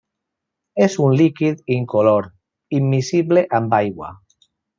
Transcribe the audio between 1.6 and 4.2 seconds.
incolor, immiscible amb aigua.